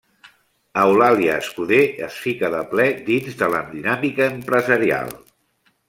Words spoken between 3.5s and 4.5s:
la dinàmica